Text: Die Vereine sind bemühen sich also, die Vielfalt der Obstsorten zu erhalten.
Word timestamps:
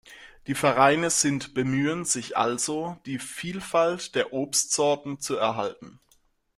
Die 0.47 0.55
Vereine 0.55 1.11
sind 1.11 1.53
bemühen 1.53 2.05
sich 2.05 2.35
also, 2.35 2.97
die 3.05 3.19
Vielfalt 3.19 4.15
der 4.15 4.33
Obstsorten 4.33 5.19
zu 5.19 5.35
erhalten. 5.35 5.99